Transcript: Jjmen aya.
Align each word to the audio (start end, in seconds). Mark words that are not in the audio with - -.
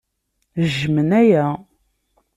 Jjmen 0.71 1.09
aya. 1.21 1.45